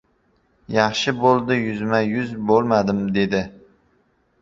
"Yaxshi 0.75 1.13
bo‘ldi, 1.19 1.59
yuzma-yuz 1.67 2.35
bo‘lmadim,— 2.51 3.07
dedi. 3.19 3.47